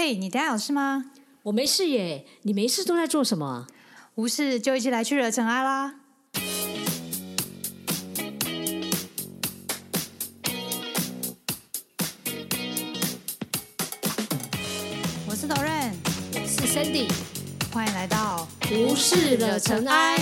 [0.00, 1.06] 嘿，你等下有事吗？
[1.42, 3.66] 我没事耶，你没事都在做什么？
[4.14, 5.96] 无事就一起来去惹尘埃啦！
[15.26, 15.90] 我是 Doren，
[16.32, 17.10] 我是 Sandy，
[17.72, 20.16] 欢迎来到无事惹尘埃。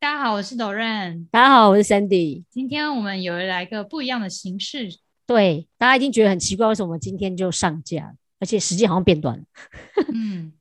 [0.00, 2.42] 大家好，我是 Doren，大家好，我是 Sandy。
[2.50, 9.44] 今天我们有来个不一样的形式，对，大家一定觉得很奇怪，为什么我们今天就上架，而且时间好像变短了。
[10.12, 10.52] 嗯，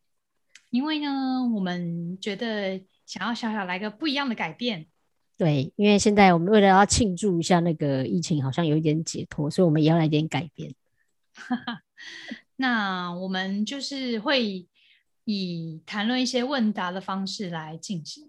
[0.69, 4.85] 因为呢，我们觉得想要小小来个不一样的改变。
[5.37, 10.73] 对，因为现在我们为了要庆祝一下那个疫情，好像有一点解脱，所以我们也要来点改变。
[12.57, 14.67] 那我们就是会
[15.25, 18.23] 以谈论一些问答的方式来进行。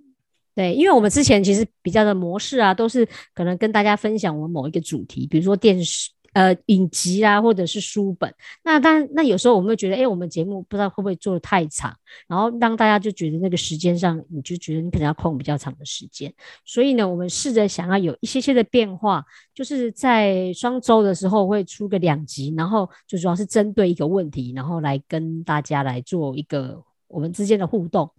[0.55, 8.32] 对，因为我们之前其实比较的模式啊，都是可能跟大家分享我们某一个主题，比如说电视、呃影集啊，或者是书本。
[8.62, 11.94] 那当然，那有时候我们会觉得，哎，我们节目不知道会不会做的太长，
[12.27, 16.33] 然后让大家就觉得那个时间上，你就觉得你可能要空比较长的时间。
[16.64, 28.10] 所以呢，我们试着想要有一些些的变化，就是在双周的时候会出个两集，然后就主要是针对一个问题，然后来跟大家来做一个我们之间的互动。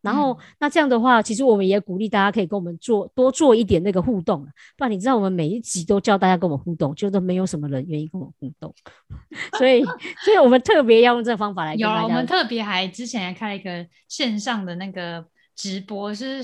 [0.00, 4.46] 然后，那这样的话，其实我们也鼓励大家可以跟我们做多做一点那个互动，
[4.76, 8.72] 不然你知道我们每一集都叫大家跟我们互动，就都没有什么人愿意跟我们互动，
[9.58, 9.84] 所以，
[10.24, 11.74] 所以我们特别要用这个方法来。
[11.74, 15.24] 有，我们特别还之前还开了一个线上的那个
[15.56, 16.42] 直播，是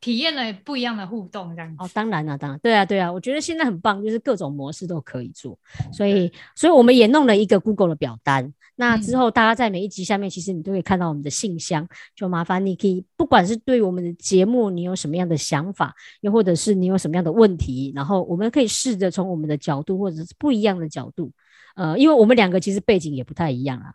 [0.00, 1.74] 体验了不一样的互动，这样。
[1.78, 5.58] 哦，当然了，当然，对啊，对啊，我觉得现在很棒，就是各种模式都可以做，
[5.92, 8.52] 所以，所以我们也弄了一个 Google 的表单。
[8.80, 11.86] 那之后，大家在每一集下面，其实你都可以看到我们的信箱。
[12.16, 21.30] 就麻烦你可以，不管是对我们的节目，你有什么样的想法，又或者是你有什么样的问题，然后我们可以试着从我们的角度，或者是不一样的角度，
[21.76, 23.92] 呃，因为我们两个其实背景也不太一样啊，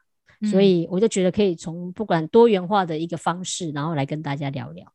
[0.52, 4.94] 所以我就觉得可以从不管多元化的一个方式，然后来跟大家聊聊。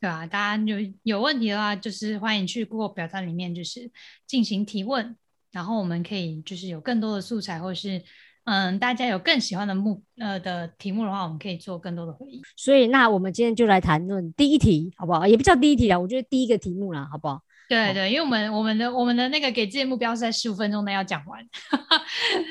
[0.00, 3.90] 对啊，大家有有问题的话，就是欢迎去 Google 表单里面，就是
[4.24, 5.16] 进行提问，
[5.50, 8.00] 然后我们可以就是有更多的素材，或是。
[8.46, 12.40] 嗯，大家有更喜欢的目呃的题目的话，我们可以做更多的回应。
[12.56, 15.26] 所以，那我们今天就来谈论第一题，好不好？
[15.26, 17.42] 也不叫第一题啦，我觉得第一个题目啦，好不好？
[17.68, 21.44] 对对，因为我们我们的我们的那个给自己的目标是在十五分钟内要讲完，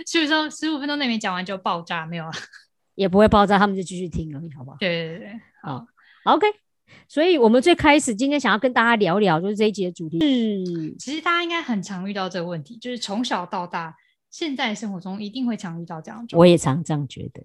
[0.05, 2.31] 十五分十五分钟内没讲完就爆炸，没有了，
[2.95, 4.77] 也不会爆炸，他们就继续听而已，好不好？
[4.81, 5.85] 对对对，好
[6.25, 6.45] ，OK。
[7.07, 13.95] 所以，我们最开始今天想要跟大家聊聊，就是这一节的主题是，其实大家应该很常遇到这个问题，就是从小到大。
[14.35, 17.41] 现在生活中一定会常遇到这样，我也常这样觉得。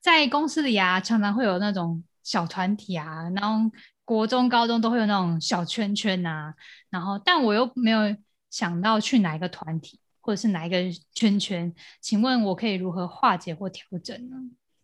[0.00, 3.70] 在公司里啊，常常会有那种小团体啊，然后
[4.04, 6.52] 国中、高中都会有那种小圈圈啊。
[6.90, 8.16] 然后，但我又没有
[8.50, 10.78] 想到去哪一个团体，或者是哪一个
[11.14, 11.72] 圈圈。
[12.00, 14.36] 请问，我可以如何化解或调整呢？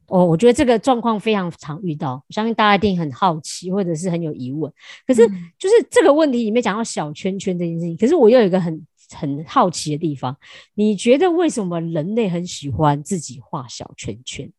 [0.07, 4.73] 哦，我觉得这个状况非常常遇到，我相信大家一定很好奇，或者是很有疑问。
[5.05, 5.27] 可是，
[5.59, 8.81] 就是这个问题里面讲到小圈圈这件事情，可是我又有一个很。
[9.11, 10.39] 很好奇的地方，
[10.75, 14.53] 你觉得为什么人类很喜欢自己画小圈圈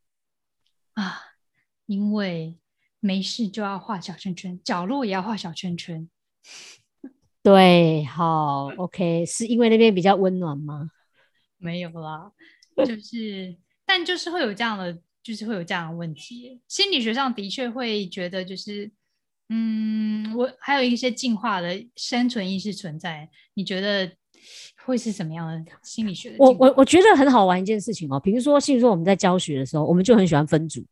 [0.93, 1.21] 啊？
[1.85, 2.57] 因为
[2.99, 6.09] 没事就要画小圈圈，角落也要画小圈圈。
[7.41, 10.91] 对，好，OK，是因为那边比较温暖吗？
[11.57, 12.31] 没有啦，
[12.77, 16.61] 就是，但就是会有这样的，就是会有这样的问题。
[16.67, 18.91] 心理学上的确会觉得，就是，
[19.49, 23.29] 嗯，我还有一些进化的生存意识存在。
[23.53, 24.18] 你觉得？
[24.85, 26.35] 会是什么样的心理学的？
[26.39, 30.83] 我我我觉得很好玩一件事情哦，比如说，譬如说我们在教学的时候，我们就很喜欢分组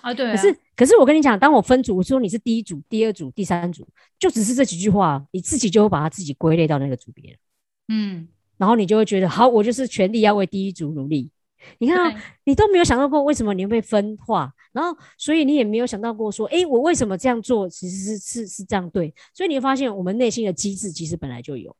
[0.00, 0.12] 啊。
[0.14, 0.30] 对。
[0.30, 3.86] 可是可是我跟你讲，当我分组，我说你是第一组、第二组、第三组，
[4.18, 7.36] 就只是这几句话，你自己就会把它自己归类到那个组别
[7.88, 8.28] 嗯。
[8.58, 11.30] 然后你就会觉得，好，我就是全力要为第一组努力。
[11.78, 12.14] 你看，
[12.44, 19.12] 你都没有想到过为什么你会被分化，然后所以你也没有想到过说，哎，我为什么这样做其实是是是这样对？
[19.32, 21.74] 所以你会发现，我们内心的机制其实本来就有。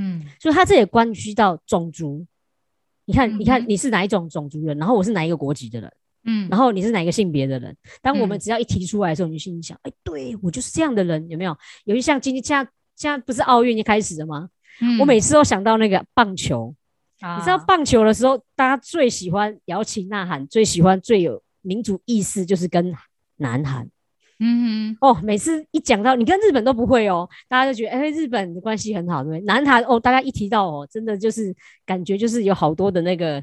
[0.00, 2.26] 嗯，所以他这也关系到种族。
[3.04, 5.92] 你看，你看你是哪一种种族人，然后我是哪一个国籍的人，
[6.24, 7.76] 嗯，然后你是哪一个性别的人。
[8.00, 11.56] 当我们只要一提出来的时候，你就心里想，哎，对我就是这样的人，有没有？
[11.84, 14.48] 有一像今天，现在现在不是奥运就开始了吗？
[15.00, 16.74] 我每次都想到那个棒球，
[17.20, 22.94] 你知道棒球的时候，大家最喜欢摇旗呐喊，最喜欢最有民族意识，就是跟
[23.36, 23.88] 南韩。
[24.40, 29.40] 嗯哼，哦，每次一讲到你跟日本都不会哦，大家就觉得哎，日本的关系很好，对不对？
[29.44, 31.54] 南韩哦，大家一提到哦，真的就是
[31.84, 33.42] 感觉就是有好多的那个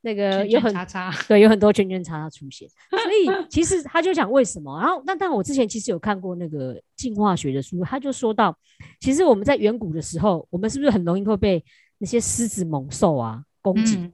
[0.00, 2.68] 那个有很叉叉，对，有很多圈圈叉叉出现。
[2.88, 8.56] 所以 其实他就讲为什么，然后但但我之前其实有看过那个进化学的书，他就说到，
[9.00, 11.64] 其实我们在远古的时候，我们是不是很容易会被
[11.98, 14.12] 那些狮子猛兽啊攻击，嗯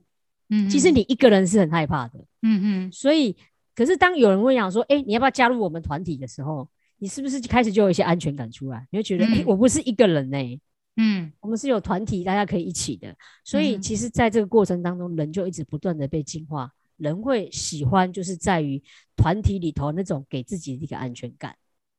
[0.48, 2.18] 嗯，其实你一个人是很害怕的。
[2.42, 3.36] 嗯嗯所以，
[3.74, 6.68] 可是当有人问讲说，哎、你要不要加入我们团体的时候，
[6.98, 8.86] 你是不是开始就有一些安全感出来？
[8.90, 10.60] 你会觉得，哎、嗯我不是一个人呢、
[10.96, 13.14] 嗯我们是有团体，大家可以一起的。
[13.44, 16.70] 所以，嗯其实在这个过程当中，人就一直不断的被进化。
[16.96, 18.80] 人会喜欢，就是在于
[19.16, 21.56] 团体里头那种给自己的一个安全感。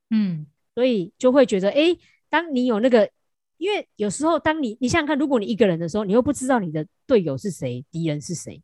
[0.09, 1.97] 嗯所以就会觉得，哎、
[2.29, 3.09] 当你有那个，
[3.57, 8.61] 因为有时候当你你想想看，如果你一个人的时候，你又不知道你的队友是谁，敌人是谁。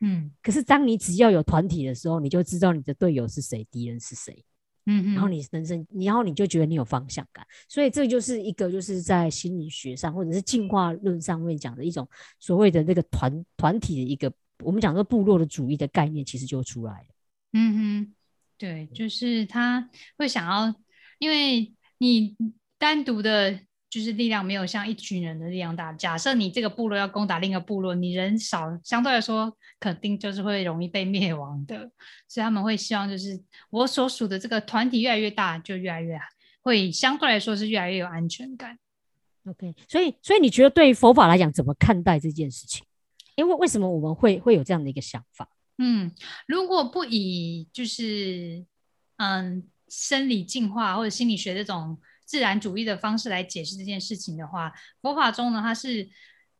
[0.00, 4.44] 嗯可是当你只要有团体的时候，你就知道你的队友是谁，敌人是谁，
[4.86, 7.46] 嗯，然后你人生，然后你就觉得你有方向感。
[7.68, 12.08] 所以这就是一个就是在心理学上或者是进化论上面讲的一种
[12.38, 14.32] 所谓的那个团团体的一个，
[14.64, 17.06] 我们讲说部落的主义的概念，其实就出来了。
[17.52, 18.14] 嗯哼，
[18.56, 20.74] 对，就是他会想要，
[21.18, 22.36] 因为你
[22.78, 23.60] 单独的，
[23.90, 25.92] 就是力量没有像一群人的力量大。
[25.92, 31.90] 假设你这个部落要攻打另一个部落，你人少，相对来说肯定就是会容易被灭亡的。
[32.28, 33.38] 所以他们会希望，就是
[33.68, 36.16] 我所属的这个团体越来越大，就越来越
[36.62, 38.78] 会相对来说是越来越有安全感。
[39.46, 42.84] OK，所以所以你觉得对于佛法来讲，怎么看待这件事情？
[43.34, 45.48] 因为为什么我们会会有这样的一个想法？
[45.78, 46.12] 嗯，
[46.46, 48.64] 如果不以就是
[49.16, 51.98] 嗯生理进化或者心理学这种
[52.30, 54.72] 自然主义的方式来解释这件事情的话，
[55.02, 56.08] 佛法中呢，它是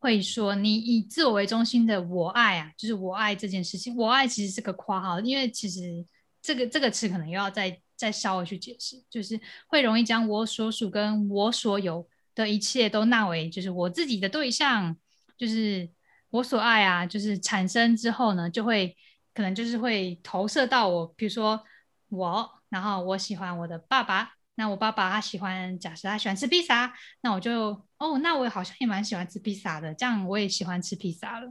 [0.00, 6.04] 会说你以自我为中心的我爱啊，就是我爱这件事情，我爱其实是个括号，因为其实
[6.42, 14.96] 这个这个词可能又要再再稍微去解释，就是会容易将我所属跟我所有的一切都纳为就是我自己的对象，
[15.38, 15.88] 就是
[16.30, 18.96] 我所爱啊，就是产生之后呢，就会
[19.32, 21.62] 可能就是会投射到我，比如说
[22.08, 26.92] 我，然后我喜欢我的爸爸，那我爸爸他喜欢，假设他喜欢吃披萨，
[27.22, 31.50] 那我就哦，那我好像也蛮喜欢吃披萨的，这样我也喜欢吃披萨了。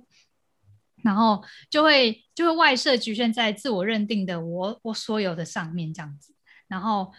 [1.04, 6.36] 然后就会就会外设局限在自我认定的我我所有的上面这样子，
[6.68, 7.12] 然后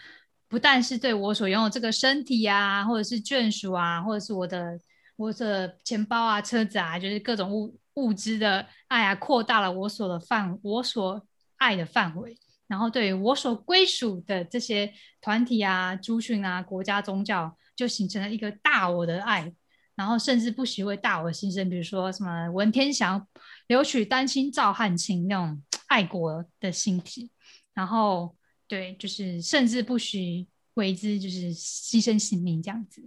[0.48, 4.78] 不但是对我所拥有这个身体啊，或者是眷属啊，或者是我的
[5.16, 11.26] 我的钱包啊、车子啊，就是各种物物质的爱啊，扩大了我所的范我所
[11.56, 12.38] 爱的范围。
[12.70, 19.52] 然后对于我所归属的这些团体啊、族群啊、国家、宗教，就形成了一个大我的爱。
[19.96, 23.26] 然后甚至不惜为大我牺牲，比如说什么文天祥
[23.67, 27.32] 留取丹心照汗青那种爱国的心体。
[27.75, 28.37] 然后
[28.69, 33.02] 对，就是甚至不惜为之，就是牺牲性命这样子。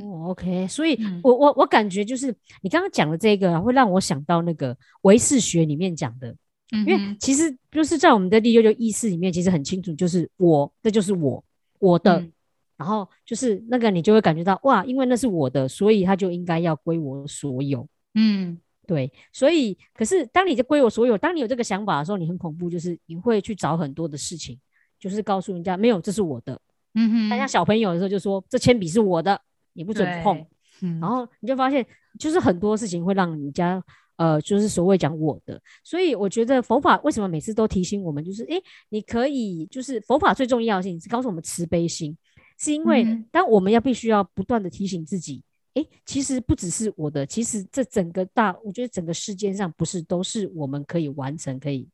[0.00, 6.38] 哦，OK，所以嗯我我我感觉就是你刚刚讲的这个啊，会让我想到那个唯识学里面讲的，嗯
[6.70, 11.42] 因为其实就是在我们的第六六意识里面，其实很清楚，就是我，这就是我，
[11.78, 12.32] 我的，嗯
[12.76, 17.88] 然后就是那个你就会感觉到哇，因为那是我的，所以它就应该要归我所有。
[18.14, 24.58] 嗯对，所以可是当你在归我所有，当你有这个想法的时候，你很恐怖，就是你会去找很多的事情，
[24.98, 26.60] 就是告诉人家没有，这是我的。
[26.94, 29.40] 嗯哼，大家小朋友的时候就说这铅笔是我的，
[29.72, 30.38] 你不准碰。
[30.80, 31.84] 嗯然后你就发现，
[32.18, 33.82] 就是很多事情会让你家
[34.18, 35.58] 呃，就是所谓讲我的。
[35.82, 42.14] 所以我觉得佛法为什么每次都提醒我们，就是诶，你可以就是佛法最重要的事情是告诉我们慈悲心，
[42.58, 45.42] 是因为嗯当我们要必须要不断的提醒自己。
[45.74, 51.88] 诶，其实不只是我的，其实这整个大，我觉得整个世界上不是都是我们可以完成、可以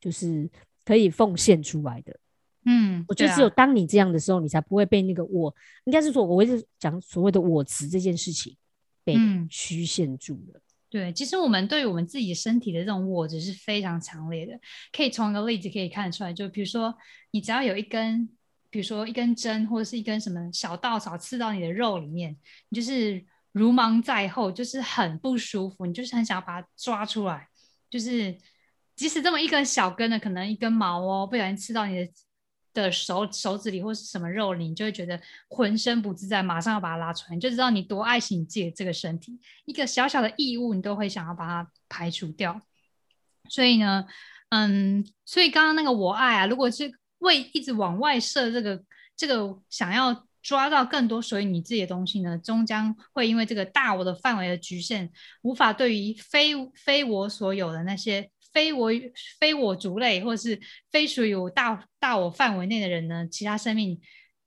[0.00, 0.50] 就是
[0.84, 2.18] 可以奉献出来的。
[2.64, 8.56] 嗯，我觉得只有当你这样的时候，你才不会被那个我，应该是说，我一直讲所谓的我执这件事情
[9.04, 10.60] 被嗯虚限住了。
[10.90, 14.58] 对，其实我们对于我们自己身体的这种我执是非常强烈的，
[14.90, 16.94] 可以从一个例子可以看出来，就比如说
[17.30, 18.26] 你只要有一根，
[18.70, 22.34] 比如说一根针或者是一根什么小稻草刺到你的肉里面，
[22.70, 27.46] 你就是如芒在后，就是很不舒服，你就是很想要把它抓出来，
[27.90, 28.34] 就是
[28.96, 32.10] 即使这么一根小根的，可能一根毛哦，不小心刺到你的。
[32.82, 39.38] 的手手指里或是什么肉里，你就会觉得浑身不自在，马上要把它拉出来，你就知道你多爱惜你自己的这个身体。
[39.64, 42.60] 一个小小的异物，你都会想要把它排除掉。
[43.48, 44.06] 所以呢，
[44.50, 48.82] 嗯，所以刚刚那个我爱啊，如果是为一直往外射这个
[49.16, 55.10] 这个想要抓到更多属于你自己的东西呢，终将会因为这个大我的范围的局限，
[55.42, 58.30] 无法对于非非我所有的那些。
[58.52, 58.90] 非我
[59.38, 60.58] 非我族类，或是
[60.90, 64.00] 非属于我大大我范围内的人呢，其他生命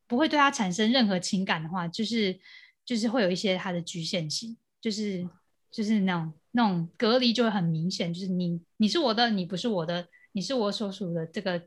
[0.08, 2.38] 不会对他产生任何情感的话，就是
[2.84, 5.28] 就是会有一些它的局限性，就是
[5.72, 11.62] 就是那种那种隔离就会很明显，就是你你是我的，你不是我的，你是我所属的这个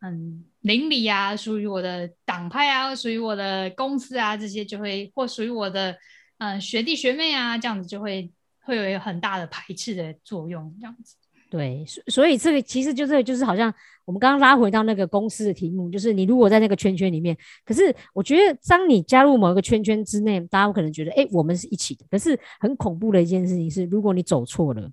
[0.00, 5.98] 嗯邻里啊，属于我的党派啊，属于我的公司啊，这些就会或属于我的
[6.36, 8.30] 嗯学弟学妹啊，这样子就会
[8.60, 11.16] 会有很大的排斥的作用，这样子。
[11.50, 13.72] 对，所所以这个其实就是就是好像
[14.04, 22.04] 我们刚刚拉回到那个公司的题目，就是你如果在那个圈圈里面，可是我觉得当你加入某一个圈圈之内，大家可能觉得哎，我们是一起的。
[22.10, 24.90] 可是很恐怖的一件事情是，如果你走错了，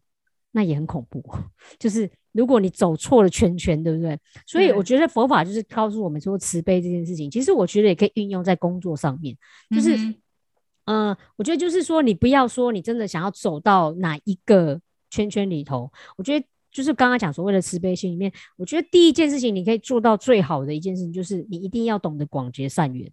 [0.54, 1.22] 那也很恐怖。
[1.78, 4.18] 就是如果你走错了圈圈，对不对？
[4.48, 9.36] 所以我觉得佛法就是告诉我们说，慈悲这件事情，其实我觉得也可以运用在工作上面。
[9.72, 9.98] 就是，
[10.86, 14.80] 嗯，我觉得就是说，你不要说你真的想要走到哪一个。
[15.16, 23.10] 圈圈里头，我觉得就是刚刚讲所谓的慈悲心里面，我觉得第一件事情你可以做到最好的一件事情，就是你一定要懂得广结善缘。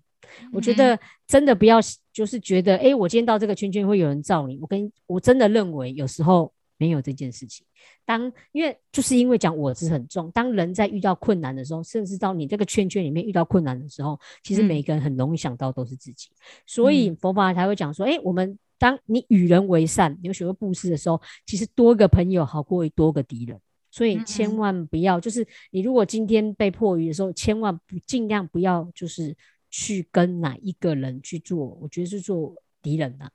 [0.52, 1.78] 我觉得真的不要
[2.12, 4.58] 就是觉得，哎，我今天到这个圈圈会有人罩你。
[4.60, 7.64] 我跟我真的认为有时候没有这件事情。
[8.04, 16.30] 当因为就是因为讲我执很重，当人在遇到困难的时候，甚至到你这个圈圈里面遇到困难的时候，其实每个人很容易想到都是自己。
[16.66, 18.58] 所以佛法才会讲说，哎，我们。
[18.82, 23.56] 当你与人为善，你有学会布施的时候，其实多个朋友好过于多个敌人。
[23.92, 29.36] 所以千万不要，就是你如果今天被迫于的时候，千万不尽量不要，就是
[29.70, 33.28] 去跟哪一个人去做，我觉得是做敌人呐，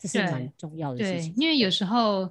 [0.00, 1.32] 这是蛮重要的事情。
[1.36, 2.28] 因为有时候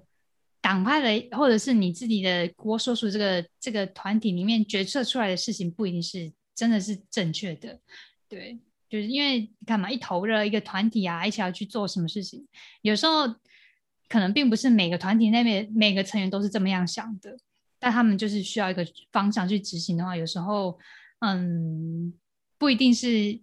[0.59, 7.79] 党派的或者是你自己的国所属这个这个团体里面决策出来的事情，不一定是真的是正确的，
[8.27, 8.59] 对。
[8.89, 12.45] 就是因为干嘛一头热一个团体啊，一起要去做什么事情，
[12.81, 13.27] 有时候
[14.07, 17.37] 可能并不是每个团体那边每个成员都是这么样想的，
[17.79, 20.77] 但他们就是需要一个方向去执行的话，有时候
[21.21, 22.13] 嗯
[22.57, 23.39] 不一定是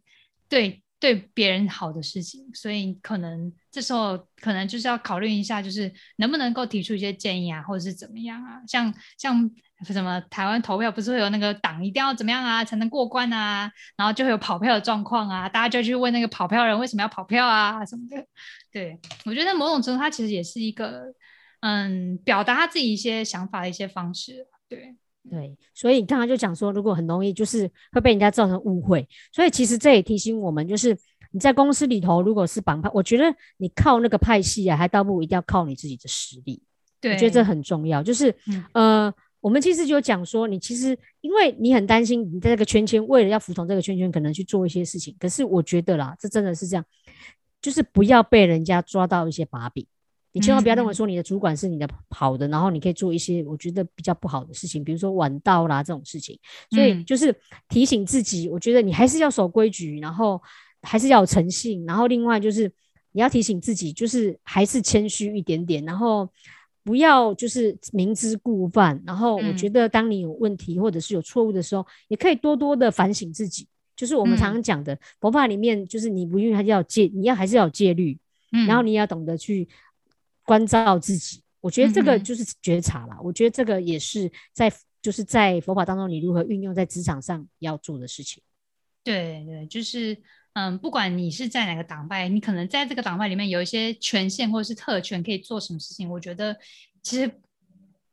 [0.49, 9.51] 对对别人好的事情，所以可能这时候可能就是要考虑一下，就是能不能够提出一些建议啊，或者是怎么样啊，像像。
[9.93, 18.25] 什么台湾投票不是会有那个党一定要怎么样啊才能过关啊，然后就会有跑票的状况啊，大家就去问那个跑票人为什么要跑票啊什么的。
[18.73, 21.13] 对我觉得某种程度他其实也是一个
[21.61, 24.47] 嗯表达他自己一些想法的一些方式。
[24.69, 24.97] 对
[25.31, 30.97] 对，所以你刚刚就讲说，如果很容易就是会被人家造成误会，所以其实这也提醒我们，就是
[31.33, 33.25] 你在公司里头如果是帮派，我觉得
[33.57, 36.63] 你靠那个派系啊，还倒不如一定要靠你自己的实力。
[37.01, 38.35] 对，我觉得这很重要，就是
[38.73, 39.13] 呃。
[39.45, 45.15] 我们其实就讲说，你其实因为你很担心你在这个圈圈，为了要服从这个圈圈，可能去做一些事情。
[45.21, 46.85] 可是我觉得啦，这真的是这样，
[47.61, 49.87] 就是不要被人家抓到一些把柄。
[50.35, 56.39] 你千万不要认为说你的主管是你的好的，然后你可以做一些我觉得比较不好的事情，比如说晚到啦这种事情。
[56.71, 57.35] 所以就是
[57.71, 60.39] 提醒自己，我觉得你还是要守规矩，然后
[60.83, 62.71] 还是要有诚信，然后另外就是
[63.13, 66.29] 你要提醒自己，就是还是谦虚一点点，然后。
[66.87, 73.67] 不要就是明知故犯，然后我觉得当你有问题或者是有错误的时候，也可以多多的反省自己。
[73.97, 78.19] 就是我们常常讲的佛法里面，就是你不用还是要戒，你要还是要有戒律，
[78.69, 79.67] 然后你要懂得去
[80.45, 81.43] 关照自己。
[81.61, 83.17] 我觉得这个就是觉察了。
[83.23, 84.73] 我觉得这个也是在
[85.03, 88.43] 就是在佛法当中，你如何运用在职场上要做的事情。
[89.03, 90.17] 对对，就是。
[90.57, 96.09] 嗯，不管你是在哪个党派，你可能在这个党派里面有一些权限或者是特权，可以做什么事情？
[96.09, 96.57] 我觉得
[97.03, 97.27] 其实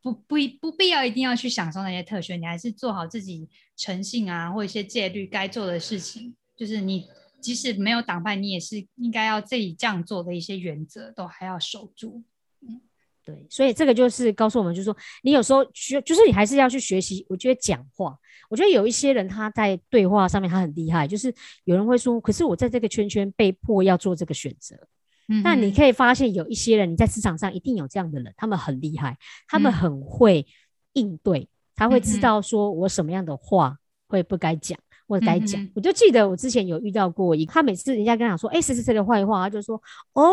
[0.01, 3.47] 不不不必要一定要去享受那些特权，你还是做好自己
[3.77, 6.35] 诚信啊，或一些戒律该做的事情。
[6.57, 7.07] 就是你
[7.41, 12.23] 即使没有党派，你也是应该要自己这样做的一些原则，都还要守住。
[12.61, 12.79] 嗯，
[13.25, 17.25] 对，所以这个就是告诉我们，就是说你有时候学，就是你还是要去学习。
[17.27, 18.17] 我觉得讲话。
[18.49, 21.33] 我觉得有一些人他在对话上面他很厉害，就是
[21.63, 24.75] 有人会说，可是我在这个圈圈被迫要做这个选择。
[25.29, 29.17] 嗯，但你可以发现有一些人你在职场上一定有这样的人，他们很厉害，
[29.47, 30.45] 他们很会
[30.93, 34.77] 应对，他会知道说我什么样的话会不该讲
[35.11, 35.69] 或者该讲。
[35.75, 39.75] 我就记得我之前有遇到过一，他每次人家跟他说，哎，谁谁谁的坏话，他就说，
[40.13, 40.23] 哦，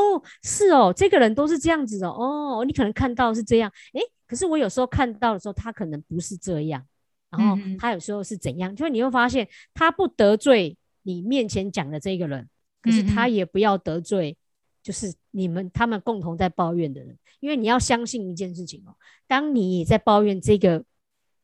[0.44, 6.86] 是哦，这个人都是这样子的哦，你可能看到是这样，哎，可是我有时候看到的时候，他可能不是这样。
[7.30, 8.74] 然后他有时候是怎样？
[8.74, 12.48] 就是你会发现，他不得罪你面前讲的这个人，
[12.80, 14.34] 可是他也不要得罪，
[14.82, 17.18] 就是你们他们共同在抱怨的人。
[17.40, 20.82] 因为你要相信一件事情哦，当你在抱怨这个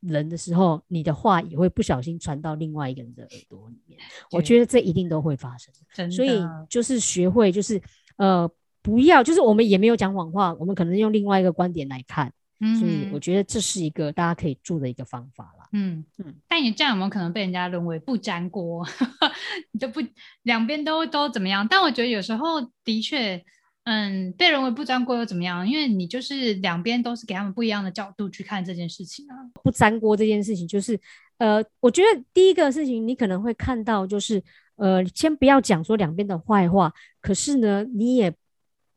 [0.06, 3.98] 人的时候，你的话也会不小心传到另外一个人的耳朵里面。
[4.30, 5.72] 我觉得这一定都会发生。
[6.10, 7.80] 所以就是学会，就是
[8.16, 8.50] 呃，
[8.82, 12.32] 不要，就是我们也没有讲谎话，我们可能用另外一个观点来看。
[12.80, 15.68] 所以我觉得这是一个大家可以做的一个方法啦。
[15.72, 18.86] 嗯嗯，但你这样有没有可能被人家认为不粘锅？
[19.72, 20.00] 你都不
[20.44, 21.66] 两边都都怎么样？
[21.68, 23.44] 但我觉得有时候的确，
[23.84, 25.68] 嗯，被认为不粘锅又怎么样？
[25.68, 29.36] 因为你就是两边都是给他们不一样的角度去看这件事情啊。
[29.62, 30.98] 不粘锅这件事情，就是
[31.36, 34.42] 呃，我觉得第一个事情你可能会看到，就是
[34.76, 38.34] 呃，先不要讲说两边的坏话，可是呢，你也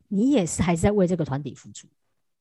[0.08, 1.88] 你也是还是在为这个团体付出。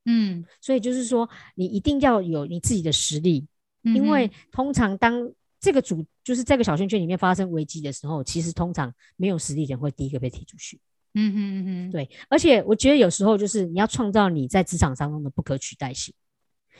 [0.05, 3.45] 嗯，所以就是说，你一定要有你自己的实力，
[3.83, 10.79] 嗯因为通常当这个组就是这个小圈圈里面发生危机的时候，其实通常没有实力的人会第一个被踢出去。
[11.19, 16.15] 嗯哼嗯哼，对，而且我觉得有时候就是你要创造你在职场当中的不可取代性，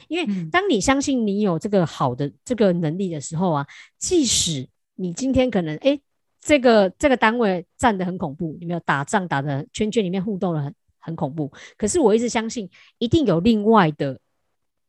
[0.09, 3.67] 因为嗯当你相信你有这个好的这个能力的时候啊，
[3.99, 6.01] 即使你今天可能诶
[6.41, 14.21] 这个这个单位站得很恐怖，有没有打仗打的圈圈里面互动的很很恐怖，可是我一直相信一定有另外的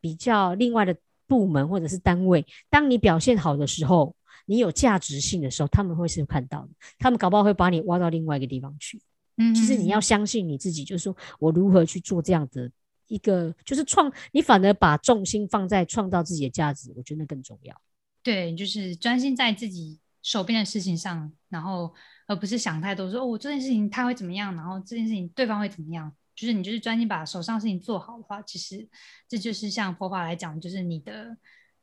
[0.01, 0.93] 比较另外的
[1.25, 4.13] 部门或者是单位，当你表现好的时候。
[4.49, 9.01] 你有价值性的时候，他们会是看到的，他们搞不好会把你挖到另外一个地方去。
[9.37, 12.69] 嗯哼，其实你要相信你自己，就是说我如何去做这样的
[13.07, 17.81] 一个，就是创，你反而把重心放在创造自己的价值，我觉得那更重要。
[18.21, 21.93] 对，就是专心在自己手边的事情上，然后
[22.27, 26.13] 而不是想太多，说哦，我这件事情他会怎么样，然后这件事情对方会怎么样。
[26.35, 28.87] 就是你就是专心把手上事情做好的话，其实
[29.27, 31.35] 这就是像佛法来讲，就是你的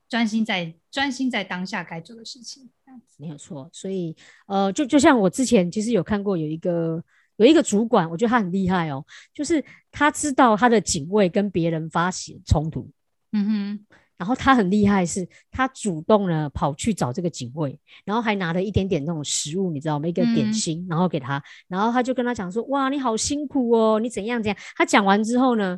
[0.09, 2.71] 专心在专心在当下该做的事情。
[2.85, 4.15] 这样子没有错，所以
[4.47, 7.03] 呃，就就像我之前其实有看过有一个
[7.37, 12.89] 有一个主管，我觉得他很厉害哦，就是他知道他的警卫跟别人发起冲突，
[13.33, 13.87] 嗯哼，
[14.17, 20.07] 然后他很厉害是，他主动呢跑去找这个警卫，然后还拿了一点点那种食物，你知道吗？
[20.07, 25.77] 一个点嗯心，然后给他，然后他就跟他讲说：“哇，你好辛苦哦，你怎样怎样。”他讲完之后呢，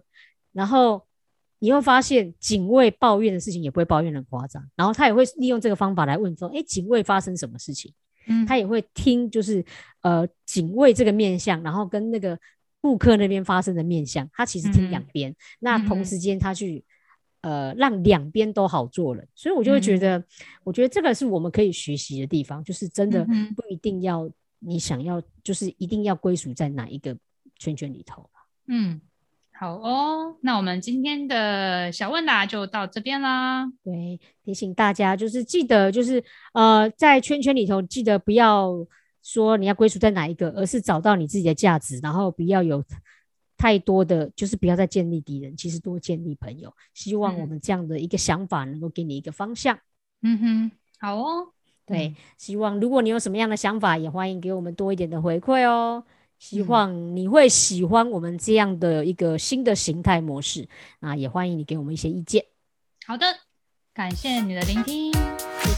[0.52, 1.02] 然后
[1.58, 7.90] 你会发现警卫抱怨的事情也不会抱怨的夸张，然后他也会利用这个方法来问说：“哎，警卫发生什么事情？”
[8.26, 9.64] 嗯，他也会听，就是
[10.02, 12.38] 呃警卫这个面相，然后跟那个
[12.80, 15.08] 顾客那边发生的面相，他其实听两嗯。
[15.12, 15.36] 边。
[15.60, 16.84] 那同时间他去
[17.40, 20.00] 呃让两边都好做了，所以我就会觉嗯。
[20.00, 20.24] 得，
[20.64, 27.16] 我觉得这个是我们可以学习的地方，就是真的不一定要你想要，就是一定要归属在哪一个
[27.58, 28.28] 圈圈里头。
[28.68, 29.00] 嗯，
[29.58, 33.66] 好哦，那我们今天的小问答就到这边啦。
[33.82, 38.70] 对，提醒大家就是记得，就是呃，在圈圈里头，记得不要
[39.22, 42.84] 说你要归属在哪一个，而是找到你自己的价值，然后不要有
[43.56, 46.70] 太多的，就是不要再建立敌人，其实多建立朋友。
[46.92, 49.78] 希望我嗯们这样的一个想法能够给你一个方向。
[50.20, 51.48] 嗯哼，好哦，
[51.86, 56.04] 对，嗯希望如果你有什么样的想法，也欢迎给我们多一点的回馈哦。
[56.38, 60.68] 希嗯望你会喜欢我们这样的一个新的形态模式，
[61.00, 62.44] 那也欢迎你给我们一些意见。
[63.06, 63.26] 好的，
[63.94, 65.12] 感谢你的聆听，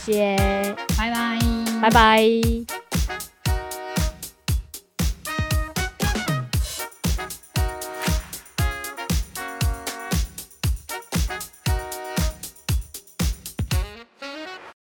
[0.05, 0.37] 谢谢，
[0.97, 1.39] 拜拜，
[1.83, 2.98] 拜拜。